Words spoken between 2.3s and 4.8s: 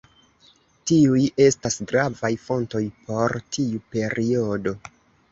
fontoj por tiu periodo.